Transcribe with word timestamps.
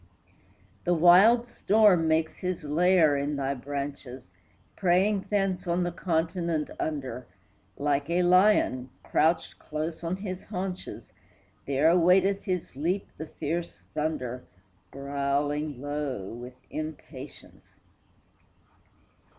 The 0.83 0.95
wild 0.95 1.47
storm 1.47 2.07
makes 2.07 2.37
his 2.37 2.63
lair 2.63 3.15
in 3.15 3.35
thy 3.35 3.53
branches, 3.53 4.25
Preying 4.75 5.27
thence 5.29 5.67
on 5.67 5.83
the 5.83 5.91
continent 5.91 6.71
under; 6.79 7.27
Like 7.77 8.09
a 8.09 8.23
lion, 8.23 8.89
crouched 9.03 9.59
close 9.59 10.03
on 10.03 10.15
his 10.15 10.45
haunches, 10.45 11.09
There 11.67 11.87
awaiteth 11.87 12.45
his 12.45 12.75
leap 12.75 13.09
the 13.19 13.27
fierce 13.27 13.83
thunder, 13.93 14.43
Growling 14.89 15.79
low 15.79 16.33
with 16.33 16.55
impatience. 16.71 17.75